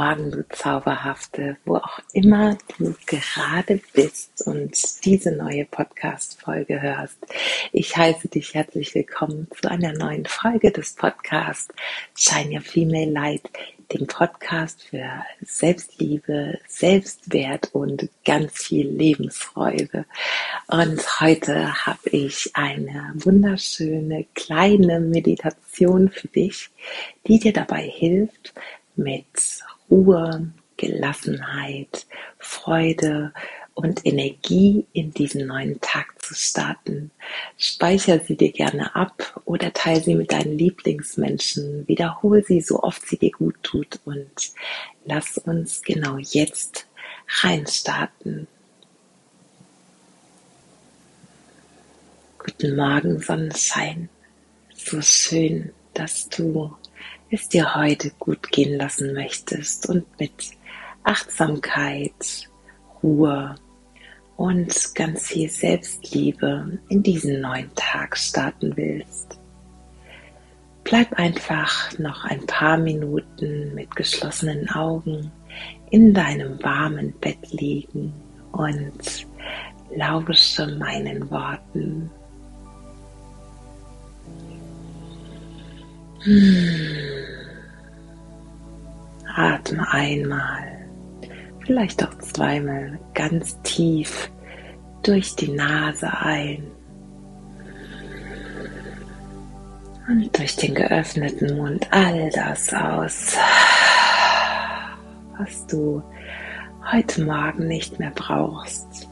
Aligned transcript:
Morgen, 0.00 0.30
du 0.30 0.48
Zauberhafte, 0.50 1.56
wo 1.64 1.74
auch 1.74 1.98
immer 2.12 2.56
du 2.78 2.94
gerade 3.06 3.80
bist 3.94 4.46
und 4.46 5.04
diese 5.04 5.32
neue 5.32 5.64
Podcast-Folge 5.64 6.80
hörst. 6.80 7.18
Ich 7.72 7.96
heiße 7.96 8.28
dich 8.28 8.54
herzlich 8.54 8.94
willkommen 8.94 9.48
zu 9.60 9.68
einer 9.68 9.92
neuen 9.92 10.24
Folge 10.24 10.70
des 10.70 10.92
Podcasts 10.94 11.74
Shine 12.14 12.54
Your 12.54 12.60
Female 12.60 13.10
Light, 13.10 13.50
dem 13.92 14.06
Podcast 14.06 14.84
für 14.84 15.24
Selbstliebe, 15.42 16.60
Selbstwert 16.68 17.70
und 17.72 18.08
ganz 18.24 18.52
viel 18.66 18.86
Lebensfreude. 18.86 20.04
Und 20.68 21.20
heute 21.20 21.86
habe 21.86 22.08
ich 22.10 22.52
eine 22.54 23.14
wunderschöne 23.16 24.26
kleine 24.36 25.00
Meditation 25.00 26.08
für 26.08 26.28
dich, 26.28 26.70
die 27.26 27.40
dir 27.40 27.52
dabei 27.52 27.82
hilft, 27.82 28.54
mit 28.94 29.26
Ruhe, 29.90 30.52
Gelassenheit, 30.76 32.06
Freude 32.38 33.32
und 33.74 34.04
Energie 34.04 34.86
in 34.92 35.12
diesen 35.12 35.46
neuen 35.46 35.80
Tag 35.80 36.20
zu 36.20 36.34
starten. 36.34 37.12
Speicher 37.56 38.18
sie 38.18 38.36
dir 38.36 38.50
gerne 38.50 38.94
ab 38.96 39.40
oder 39.44 39.72
teile 39.72 40.00
sie 40.00 40.14
mit 40.16 40.32
deinen 40.32 40.58
Lieblingsmenschen. 40.58 41.86
Wiederhole 41.86 42.42
sie 42.42 42.60
so 42.60 42.82
oft 42.82 43.06
sie 43.06 43.18
dir 43.18 43.30
gut 43.30 43.56
tut 43.62 44.00
und 44.04 44.52
lass 45.04 45.38
uns 45.38 45.82
genau 45.82 46.16
jetzt 46.18 46.86
reinstarten. 47.42 48.48
Guten 52.38 52.76
Morgen, 52.76 53.20
Sonnenschein. 53.20 54.08
So 54.74 55.00
schön, 55.02 55.72
dass 55.94 56.28
du 56.28 56.74
es 57.30 57.48
dir 57.48 57.74
heute 57.74 58.10
gut 58.18 58.50
gehen 58.50 58.78
lassen 58.78 59.12
möchtest 59.12 59.88
und 59.88 60.04
mit 60.18 60.52
Achtsamkeit, 61.04 62.48
Ruhe 63.02 63.54
und 64.36 64.94
ganz 64.94 65.26
viel 65.28 65.50
Selbstliebe 65.50 66.78
in 66.88 67.02
diesen 67.02 67.40
neuen 67.40 67.74
Tag 67.74 68.16
starten 68.16 68.76
willst. 68.76 69.38
Bleib 70.84 71.12
einfach 71.14 71.98
noch 71.98 72.24
ein 72.24 72.46
paar 72.46 72.78
Minuten 72.78 73.74
mit 73.74 73.94
geschlossenen 73.94 74.70
Augen 74.70 75.30
in 75.90 76.14
deinem 76.14 76.62
warmen 76.62 77.12
Bett 77.20 77.52
liegen 77.52 78.12
und 78.52 79.26
lausche 79.94 80.66
meinen 80.78 81.30
Worten. 81.30 82.10
Atme 89.36 89.86
einmal. 89.92 90.88
Vielleicht 91.64 92.02
auch 92.02 92.18
zweimal 92.18 92.98
ganz 93.14 93.60
tief 93.62 94.30
durch 95.02 95.36
die 95.36 95.52
Nase 95.52 96.10
ein. 96.12 96.64
Und 100.08 100.36
durch 100.36 100.56
den 100.56 100.74
geöffneten 100.74 101.56
Mund. 101.56 101.86
All 101.92 102.30
das 102.30 102.72
aus, 102.72 103.36
was 105.38 105.66
du 105.66 106.02
heute 106.90 107.22
Morgen 107.22 107.68
nicht 107.68 107.98
mehr 107.98 108.12
brauchst. 108.12 109.06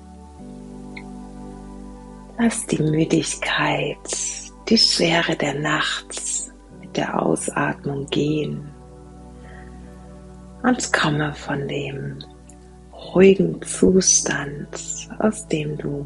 Lass 2.39 2.67
die 2.67 2.83
Müdigkeit, 2.83 3.97
die 4.69 4.79
Schwere 4.79 5.37
der 5.37 5.55
Nacht 5.55 6.36
der 6.97 7.21
Ausatmung 7.21 8.07
gehen. 8.07 8.69
Und 10.63 10.93
komme 10.93 11.33
von 11.35 11.69
dem 11.69 12.19
ruhigen 12.93 13.61
Zustand, 13.63 14.69
aus 15.19 15.47
dem 15.49 15.77
du 15.79 16.05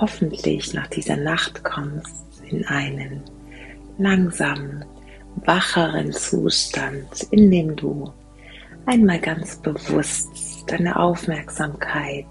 hoffentlich 0.00 0.74
nach 0.74 0.86
dieser 0.88 1.16
Nacht 1.16 1.62
kommst, 1.62 2.24
in 2.48 2.66
einen 2.66 3.22
langsamen, 3.98 4.84
wacheren 5.44 6.12
Zustand, 6.12 7.28
in 7.30 7.50
dem 7.50 7.76
du 7.76 8.12
einmal 8.86 9.20
ganz 9.20 9.56
bewusst 9.56 10.28
deine 10.66 10.98
Aufmerksamkeit 10.98 12.26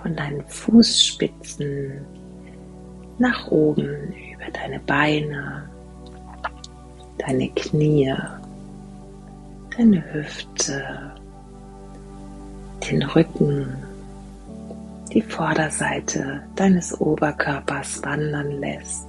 von 0.00 0.14
deinen 0.14 0.44
Fußspitzen 0.46 2.04
nach 3.18 3.48
oben 3.48 4.12
über 4.34 4.50
deine 4.52 4.78
Beine, 4.80 5.68
deine 7.26 7.48
Knie, 7.50 8.12
deine 9.76 10.04
Hüfte, 10.12 11.12
den 12.88 13.02
Rücken, 13.02 13.76
die 15.12 15.22
Vorderseite 15.22 16.42
deines 16.56 17.00
Oberkörpers 17.00 18.02
wandern 18.02 18.50
lässt, 18.60 19.08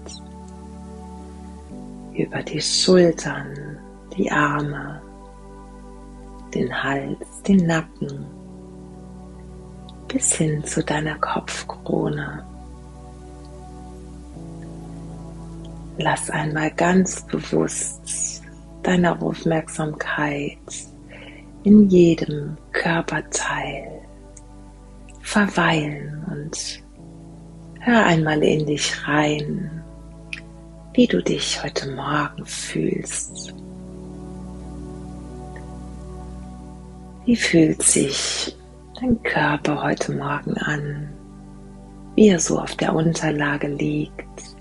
über 2.14 2.42
die 2.44 2.62
Schultern, 2.62 3.78
die 4.16 4.32
Arme, 4.32 5.02
den 6.54 6.72
Hals, 6.84 7.42
den 7.46 7.68
Nacken, 7.68 8.26
bis 10.08 10.34
hin 10.34 10.64
zu 10.64 10.84
deiner 10.84 11.16
Kopfkrone. 11.16 12.46
Lass 15.98 16.30
einmal 16.30 16.72
ganz 16.72 17.26
bewusst 17.28 18.42
deine 18.84 19.22
Aufmerksamkeit 19.22 20.58
in 21.64 21.90
jedem 21.90 22.58
Körperteil 22.74 24.02
verweilen 25.22 26.24
und 26.30 26.84
hör 27.80 28.06
einmal 28.06 28.44
in 28.44 28.66
dich 28.66 29.08
rein, 29.08 29.84
wie 30.94 31.08
du 31.08 31.24
dich 31.24 31.62
heute 31.64 31.92
Morgen 31.92 32.46
fühlst. 32.46 33.54
Wie 37.26 37.36
fühlt 37.36 37.82
sich 37.82 38.56
dein 39.00 39.22
Körper 39.24 39.82
heute 39.82 40.14
Morgen 40.14 40.56
an, 40.58 41.10
wie 42.16 42.30
er 42.30 42.40
so 42.40 42.60
auf 42.60 42.76
der 42.76 42.94
Unterlage 42.94 43.68
liegt? 43.68 44.56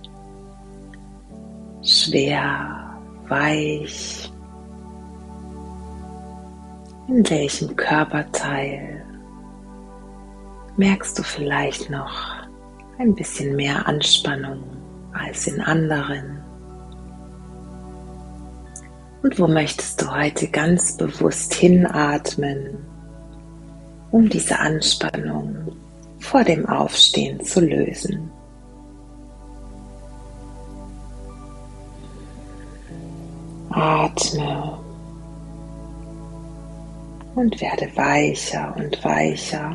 Schwer, 1.87 2.99
weich, 3.29 4.33
in 7.09 7.29
welchem 7.29 7.77
Körperteil 7.77 9.05
merkst 10.79 11.19
du 11.19 11.23
vielleicht 11.23 11.91
noch 11.91 12.37
ein 12.97 13.15
bisschen 13.15 13.55
mehr 13.55 13.87
Anspannung 13.87 14.63
als 15.13 15.47
in 15.47 15.61
anderen? 15.61 16.43
Und 19.23 19.39
wo 19.39 19.47
möchtest 19.47 20.01
du 20.01 20.11
heute 20.11 20.49
ganz 20.49 20.97
bewusst 20.97 21.53
hinatmen, 21.53 22.79
um 24.11 24.27
diese 24.31 24.59
Anspannung 24.59 25.77
vor 26.19 26.45
dem 26.45 26.65
Aufstehen 26.65 27.45
zu 27.45 27.61
lösen? 27.61 28.31
Atme 33.75 34.79
und 37.35 37.61
werde 37.61 37.91
weicher 37.97 38.73
und 38.77 39.05
weicher. 39.05 39.75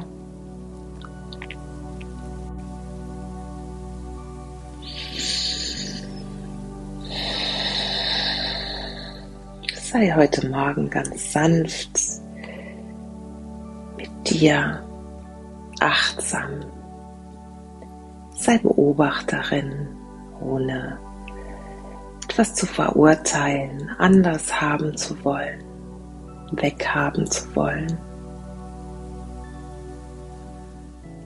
Sei 9.75 10.13
heute 10.16 10.48
Morgen 10.48 10.90
ganz 10.90 11.34
sanft 11.34 12.00
mit 13.98 14.10
dir, 14.30 14.81
achtsam. 15.81 16.62
Sei 18.34 18.60
Beobachterin, 18.60 19.90
ohne 20.40 20.98
etwas 22.39 22.56
zu 22.56 22.65
verurteilen, 22.65 23.89
anders 23.97 24.62
haben 24.62 24.95
zu 24.95 25.25
wollen 25.25 25.62
weghaben 26.53 27.30
zu 27.30 27.53
wollen. 27.56 27.97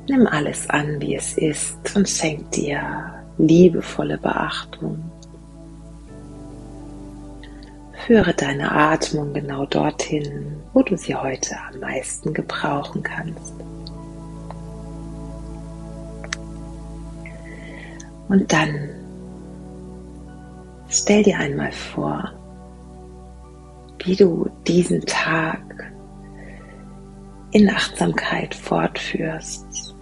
Nimm 0.10 0.28
alles 0.28 0.70
an, 0.70 1.00
wie 1.00 1.16
es 1.16 1.38
ist 1.38 1.96
und 1.96 2.10
schenk 2.10 2.52
dir 2.52 3.14
liebevolle 3.38 4.18
Beachtung. 4.18 5.02
Führe 8.06 8.34
deine 8.34 8.72
Atmung 8.72 9.34
genau 9.34 9.66
dorthin, 9.68 10.58
wo 10.74 10.82
du 10.82 10.98
sie 10.98 11.16
heute 11.16 11.56
am 11.72 11.80
meisten 11.80 12.34
gebrauchen 12.34 13.02
kannst. 13.02 13.54
Und 18.28 18.52
dann 18.52 19.03
stell 20.94 21.24
dir 21.24 21.38
einmal 21.40 21.72
vor, 21.72 22.32
wie 24.06 24.16
du 24.16 24.50
diesen 24.68 25.02
Tag 25.02 25.92
in 27.52 27.70
Achtsamkeit 27.70 28.54
fortführst, 28.54 29.96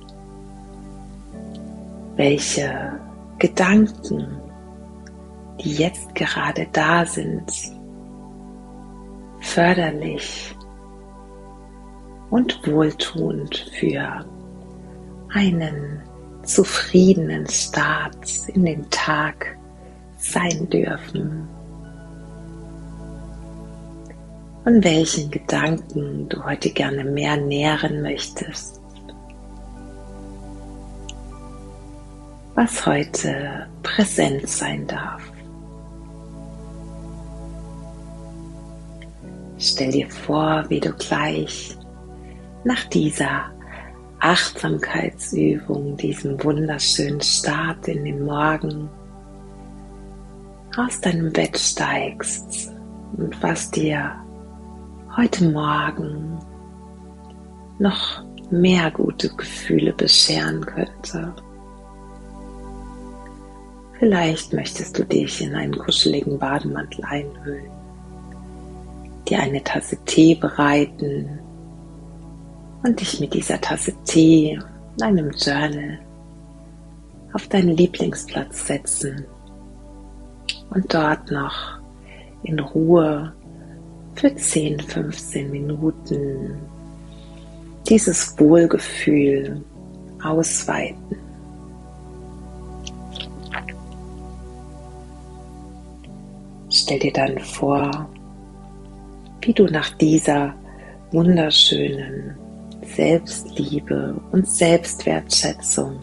welche 2.15 2.99
Gedanken, 3.39 4.37
die 5.61 5.75
jetzt 5.75 6.13
gerade 6.13 6.67
da 6.73 7.05
sind, 7.05 7.51
förderlich 9.39 10.55
und 12.29 12.67
wohltuend 12.67 13.55
für 13.79 14.25
einen 15.33 16.01
zufriedenen 16.43 17.47
Start 17.47 18.47
in 18.49 18.65
den 18.65 18.89
Tag 18.89 19.57
sein 20.21 20.69
dürfen. 20.69 21.47
Und 24.63 24.83
welchen 24.83 25.31
Gedanken 25.31 26.29
du 26.29 26.43
heute 26.45 26.69
gerne 26.69 27.03
mehr 27.03 27.35
nähren 27.35 28.01
möchtest. 28.03 28.79
Was 32.53 32.85
heute 32.85 33.67
präsent 33.81 34.47
sein 34.47 34.85
darf. 34.85 35.21
Stell 39.57 39.91
dir 39.91 40.09
vor, 40.09 40.65
wie 40.69 40.79
du 40.79 40.91
gleich 40.93 41.75
nach 42.63 42.83
dieser 42.85 43.51
Achtsamkeitsübung, 44.19 45.97
diesem 45.97 46.43
wunderschönen 46.43 47.21
Start 47.21 47.87
in 47.87 48.05
den 48.05 48.23
Morgen 48.23 48.89
aus 50.77 51.01
deinem 51.01 51.31
Bett 51.31 51.57
steigst 51.57 52.71
und 53.17 53.41
was 53.43 53.71
dir 53.71 54.15
heute 55.17 55.49
Morgen 55.49 56.39
noch 57.79 58.23
mehr 58.49 58.91
gute 58.91 59.29
Gefühle 59.29 59.93
bescheren 59.93 60.65
könnte. 60.65 61.33
Vielleicht 63.99 64.53
möchtest 64.53 64.97
du 64.97 65.03
dich 65.05 65.41
in 65.41 65.53
einen 65.55 65.77
kuscheligen 65.77 66.39
Bademantel 66.39 67.03
einhüllen, 67.05 67.69
dir 69.27 69.39
eine 69.39 69.63
Tasse 69.63 69.97
Tee 70.05 70.35
bereiten 70.35 71.39
und 72.83 72.99
dich 72.99 73.19
mit 73.19 73.33
dieser 73.33 73.59
Tasse 73.61 73.93
Tee 74.05 74.59
und 74.93 75.03
einem 75.03 75.31
Journal 75.31 75.99
auf 77.33 77.47
deinen 77.47 77.77
Lieblingsplatz 77.77 78.67
setzen 78.67 79.25
und 80.71 80.93
dort 80.93 81.29
noch 81.31 81.79
in 82.43 82.59
Ruhe 82.59 83.33
für 84.15 84.35
10, 84.35 84.79
15 84.79 85.51
Minuten 85.51 86.55
dieses 87.87 88.37
Wohlgefühl 88.39 89.63
ausweiten. 90.23 91.17
Stell 96.69 96.99
dir 96.99 97.13
dann 97.13 97.37
vor, 97.39 98.09
wie 99.41 99.53
du 99.53 99.65
nach 99.65 99.89
dieser 99.97 100.53
wunderschönen 101.11 102.35
Selbstliebe 102.95 104.15
und 104.31 104.47
Selbstwertschätzung 104.47 105.99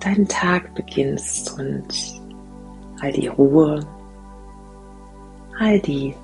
deinen 0.00 0.26
Tag 0.26 0.74
beginnst 0.74 1.58
und 1.58 2.17
all 3.00 3.12
die 3.12 3.28
Ruhe, 3.28 3.80
all 5.58 5.80
die 5.80 6.14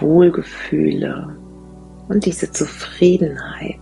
Wohlgefühle 0.00 1.36
und 2.08 2.24
diese 2.24 2.50
Zufriedenheit, 2.50 3.78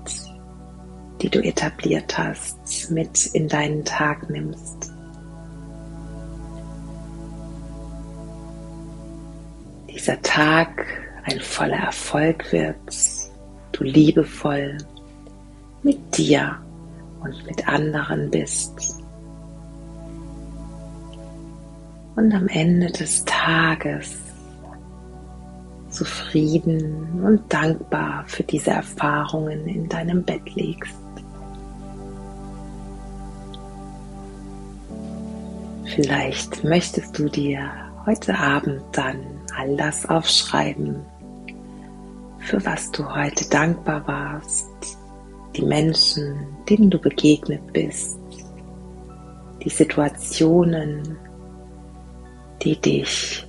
die 1.20 1.28
du 1.28 1.42
etabliert 1.42 2.16
hast, 2.16 2.90
mit 2.90 3.26
in 3.34 3.48
deinen 3.48 3.84
Tag 3.84 4.28
nimmst. 4.30 4.92
Dieser 9.88 10.20
Tag 10.22 10.86
ein 11.24 11.40
voller 11.40 11.76
Erfolg 11.76 12.52
wird, 12.52 12.76
du 13.72 13.84
liebevoll 13.84 14.78
mit 15.82 16.16
dir 16.16 16.58
und 17.22 17.46
mit 17.46 17.68
anderen 17.68 18.30
bist. 18.30 18.99
Und 22.16 22.32
am 22.32 22.48
Ende 22.48 22.90
des 22.90 23.24
Tages 23.24 24.18
zufrieden 25.88 27.22
und 27.24 27.52
dankbar 27.52 28.24
für 28.26 28.42
diese 28.42 28.70
Erfahrungen 28.70 29.66
in 29.66 29.88
deinem 29.88 30.22
Bett 30.22 30.54
liegst. 30.54 30.96
Vielleicht 35.84 36.62
möchtest 36.62 37.18
du 37.18 37.28
dir 37.28 37.68
heute 38.06 38.38
Abend 38.38 38.82
dann 38.92 39.18
all 39.56 39.76
das 39.76 40.06
aufschreiben, 40.06 41.04
für 42.38 42.64
was 42.64 42.90
du 42.92 43.04
heute 43.12 43.48
dankbar 43.50 44.06
warst, 44.06 44.68
die 45.56 45.64
Menschen, 45.64 46.46
denen 46.68 46.90
du 46.90 46.98
begegnet 46.98 47.72
bist, 47.72 48.18
die 49.64 49.68
Situationen, 49.68 51.18
die 52.62 52.80
dich 52.80 53.46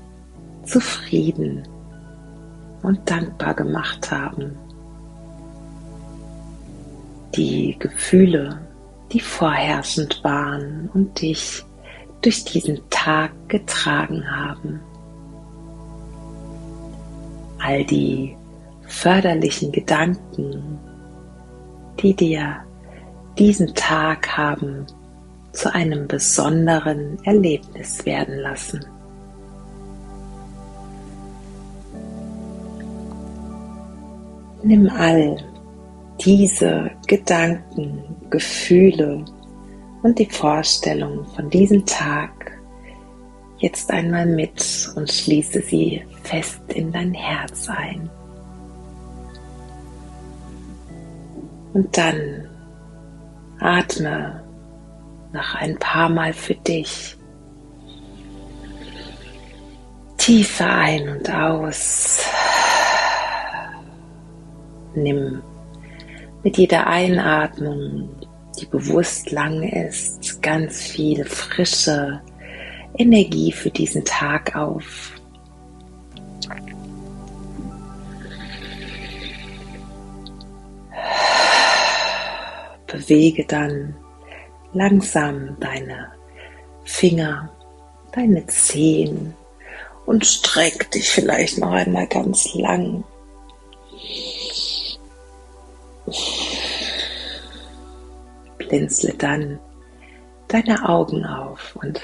zufrieden 0.64 1.68
und 2.82 3.10
dankbar 3.10 3.54
gemacht 3.54 4.12
haben, 4.12 4.58
die 7.36 7.78
Gefühle, 7.80 8.60
die 9.12 9.20
vorherrschend 9.20 10.24
waren 10.24 10.90
und 10.94 11.22
dich 11.22 11.64
durch 12.22 12.44
diesen 12.44 12.80
Tag 12.90 13.32
getragen 13.50 14.24
haben. 14.30 14.80
All 17.60 17.84
die 17.86 18.36
förderlichen 18.88 19.72
Gedanken, 19.72 20.80
die 22.02 22.16
dir 22.16 22.58
diesen 23.38 23.74
Tag 23.74 24.38
haben 24.38 24.86
zu 25.52 25.74
einem 25.74 26.08
besonderen 26.08 27.18
Erlebnis 27.24 28.06
werden 28.06 28.40
lassen. 28.40 28.86
Nimm 34.64 34.90
all 34.90 35.38
diese 36.24 36.92
Gedanken, 37.08 38.04
Gefühle 38.30 39.26
und 40.04 40.20
die 40.20 40.30
Vorstellung 40.30 41.26
von 41.36 41.50
diesem 41.50 41.86
Tag 41.86 42.32
jetzt 43.58 43.90
einmal 43.92 44.26
mit 44.26 44.92
und 44.96 45.12
schließe 45.12 45.62
sie 45.62 46.04
fest 46.24 46.62
in 46.74 46.92
dein 46.92 47.14
Herz 47.14 47.70
ein. 47.70 48.10
Und 51.74 51.98
dann 51.98 52.48
atme 53.60 54.44
noch 55.32 55.56
ein 55.56 55.78
paar 55.80 56.10
Mal 56.10 56.34
für 56.34 56.56
dich. 56.56 57.18
Tiefer 60.18 60.70
ein 60.70 61.10
und 61.10 61.34
aus. 61.34 62.26
Nimm 64.96 65.42
mit 66.44 66.58
jeder 66.58 66.88
Einatmung, 66.88 68.10
die 68.60 68.66
bewusst 68.66 69.32
lang 69.32 69.64
ist, 69.64 70.42
ganz 70.42 70.82
viel 70.82 71.24
frische 71.26 72.22
Energie 72.98 73.52
für 73.52 73.70
diesen 73.70 74.04
Tag 74.04 74.56
auf. 74.56 75.14
bewege 82.92 83.46
dann 83.46 83.96
langsam 84.74 85.58
deine 85.60 86.12
Finger, 86.84 87.50
deine 88.14 88.46
Zehen 88.48 89.34
und 90.06 90.26
streck 90.26 90.92
dich 90.92 91.10
vielleicht 91.10 91.58
noch 91.58 91.72
einmal 91.72 92.08
ganz 92.08 92.54
lang. 92.54 93.04
Blinzle 98.58 99.14
dann 99.18 99.60
deine 100.48 100.88
Augen 100.88 101.26
auf 101.26 101.76
und 101.76 102.02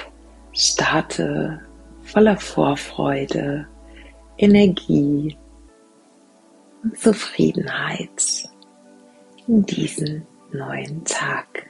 starte 0.54 1.62
voller 2.04 2.38
Vorfreude, 2.38 3.68
Energie 4.38 5.38
und 6.84 6.98
Zufriedenheit 6.98 8.50
in 9.48 9.66
diesen 9.66 10.26
neuen 10.52 11.04
Tag. 11.06 11.70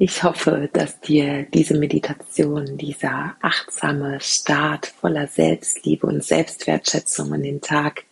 Ich 0.00 0.22
hoffe, 0.22 0.70
dass 0.72 1.00
dir 1.00 1.42
diese 1.52 1.76
Meditation, 1.76 2.78
dieser 2.78 3.34
achtsame 3.42 4.20
Start 4.20 4.86
voller 4.86 5.26
Selbstliebe 5.26 6.06
und 6.06 6.22
Selbstwertschätzung 6.22 7.34
in 7.34 7.42
den 7.42 7.60
Tag 7.60 8.04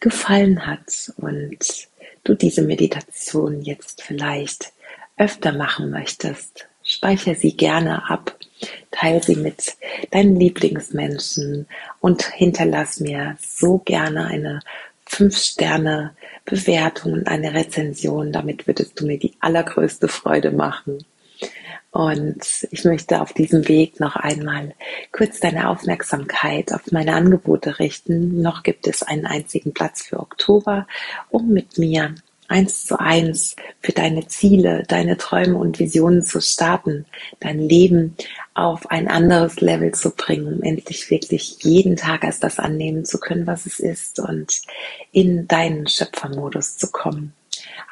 gefallen 0.00 0.66
hat 0.66 1.10
und 1.16 1.88
du 2.24 2.34
diese 2.34 2.60
Meditation 2.60 3.62
jetzt 3.62 4.02
vielleicht 4.02 4.74
öfter 5.16 5.52
machen 5.52 5.88
möchtest. 5.88 6.68
Speicher 6.82 7.34
sie 7.34 7.56
gerne 7.56 8.10
ab, 8.10 8.36
teile 8.90 9.22
sie 9.22 9.36
mit 9.36 9.78
deinen 10.10 10.36
Lieblingsmenschen 10.36 11.66
und 12.00 12.22
hinterlass 12.22 13.00
mir 13.00 13.38
so 13.40 13.78
gerne 13.78 14.26
eine 14.26 14.60
5-Sterne 15.08 16.14
Bewertung 16.48 17.12
und 17.12 17.28
eine 17.28 17.54
Rezension. 17.54 18.32
Damit 18.32 18.66
würdest 18.66 19.00
du 19.00 19.06
mir 19.06 19.18
die 19.18 19.34
allergrößte 19.40 20.08
Freude 20.08 20.50
machen. 20.50 21.04
Und 21.90 22.68
ich 22.70 22.84
möchte 22.84 23.20
auf 23.20 23.32
diesem 23.32 23.66
Weg 23.66 23.98
noch 23.98 24.16
einmal 24.16 24.74
kurz 25.10 25.40
deine 25.40 25.68
Aufmerksamkeit 25.70 26.72
auf 26.72 26.92
meine 26.92 27.14
Angebote 27.14 27.78
richten. 27.78 28.42
Noch 28.42 28.62
gibt 28.62 28.86
es 28.86 29.02
einen 29.02 29.26
einzigen 29.26 29.72
Platz 29.72 30.02
für 30.02 30.20
Oktober, 30.20 30.86
um 31.30 31.48
mit 31.48 31.78
mir 31.78 32.14
eins 32.48 32.86
zu 32.86 32.98
eins 32.98 33.54
für 33.80 33.92
deine 33.92 34.26
Ziele, 34.26 34.82
deine 34.88 35.16
Träume 35.18 35.56
und 35.58 35.78
Visionen 35.78 36.22
zu 36.22 36.40
starten, 36.40 37.04
dein 37.40 37.60
Leben 37.60 38.16
auf 38.54 38.90
ein 38.90 39.06
anderes 39.08 39.60
Level 39.60 39.92
zu 39.92 40.10
bringen, 40.10 40.54
um 40.54 40.62
endlich 40.62 41.10
wirklich 41.10 41.58
jeden 41.62 41.96
Tag 41.96 42.24
als 42.24 42.40
das 42.40 42.58
annehmen 42.58 43.04
zu 43.04 43.18
können, 43.18 43.46
was 43.46 43.66
es 43.66 43.78
ist 43.78 44.18
und 44.18 44.62
in 45.12 45.46
deinen 45.46 45.86
Schöpfermodus 45.86 46.78
zu 46.78 46.90
kommen. 46.90 47.34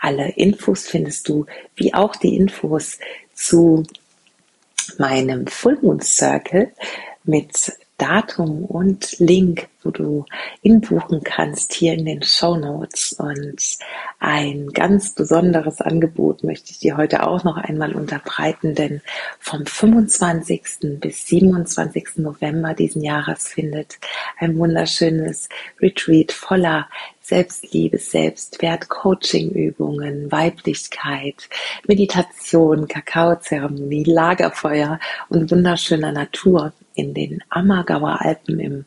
Alle 0.01 0.31
Infos 0.31 0.87
findest 0.87 1.29
du, 1.29 1.47
wie 1.77 1.95
auch 1.95 2.17
die 2.17 2.37
Infos 2.37 2.99
zu 3.35 3.85
meinem 4.99 5.47
Full 5.47 5.79
Moon 5.83 6.01
Circle 6.01 6.73
mit 7.25 7.73
Datum 7.99 8.65
und 8.65 9.19
Link, 9.19 9.69
wo 9.87 9.91
du 9.91 10.27
inbuchen 10.63 11.23
kannst, 11.23 11.73
hier 11.73 11.95
in 11.95 12.05
den 12.05 12.23
Show 12.23 12.57
Notes. 12.57 13.13
Und 13.19 13.63
ein 14.19 14.69
ganz 14.69 15.15
besonderes 15.15 15.81
Angebot 15.81 16.43
möchte 16.45 16.73
ich 16.73 16.81
dir 16.81 16.97
heute 16.97 17.27
auch 17.27 17.45
noch 17.45 17.57
einmal 17.57 17.95
unterbreiten, 17.95 18.75
denn 18.75 19.01
vom 19.39 19.65
25. 19.65 20.99
bis 21.01 21.27
27. 21.27 22.17
November 22.17 22.75
diesen 22.75 23.03
Jahres 23.03 23.49
findet 23.49 23.99
ein 24.39 24.59
wunderschönes 24.59 25.49
Retreat 25.81 26.33
voller 26.33 26.89
Selbstliebe, 27.27 27.99
Selbstwert, 27.99 28.89
Coaching-Übungen, 28.89 30.31
Weiblichkeit, 30.31 31.49
Meditation, 31.89 32.87
Kakaozeremonie, 32.87 34.05
Lagerfeuer 34.05 35.01
und 35.29 35.51
wunderschöner 35.51 36.13
Natur 36.13 36.73
in 36.95 37.15
den 37.15 37.43
Ammergauer 37.49 38.21
Alpen 38.21 38.61
im 38.61 38.85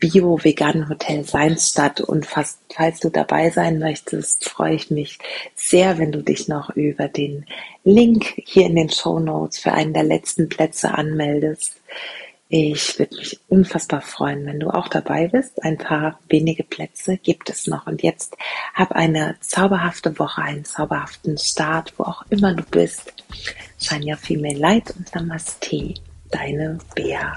Bio-Veganen 0.00 0.88
Hotel 0.88 1.24
Seinsstadt. 1.24 2.00
Und 2.00 2.26
fast, 2.26 2.58
falls 2.74 3.00
du 3.00 3.10
dabei 3.10 3.50
sein 3.50 3.78
möchtest, 3.78 4.48
freue 4.48 4.74
ich 4.74 4.90
mich 4.90 5.18
sehr, 5.54 5.98
wenn 5.98 6.10
du 6.10 6.22
dich 6.22 6.48
noch 6.48 6.70
über 6.70 7.06
den 7.06 7.44
Link 7.84 8.34
hier 8.44 8.66
in 8.66 8.76
den 8.76 8.90
Show 8.90 9.20
Notes 9.20 9.58
für 9.58 9.72
einen 9.72 9.92
der 9.92 10.02
letzten 10.02 10.48
Plätze 10.48 10.92
anmeldest. 10.92 11.76
Ich 12.52 12.98
würde 12.98 13.14
mich 13.14 13.38
unfassbar 13.48 14.00
freuen, 14.00 14.44
wenn 14.44 14.58
du 14.58 14.70
auch 14.70 14.88
dabei 14.88 15.28
bist. 15.28 15.62
Ein 15.62 15.78
paar 15.78 16.18
wenige 16.28 16.64
Plätze 16.64 17.16
gibt 17.16 17.48
es 17.48 17.68
noch. 17.68 17.86
Und 17.86 18.02
jetzt 18.02 18.36
hab 18.74 18.90
eine 18.90 19.36
zauberhafte 19.40 20.18
Woche, 20.18 20.42
einen 20.42 20.64
zauberhaften 20.64 21.38
Start, 21.38 21.94
wo 21.96 22.04
auch 22.04 22.24
immer 22.28 22.52
du 22.54 22.64
bist. 22.64 23.12
Shine 23.78 24.04
your 24.04 24.16
female 24.16 24.58
light 24.58 24.90
und 24.96 25.14
Namaste. 25.14 25.94
Deine 26.32 26.78
Bea. 26.96 27.36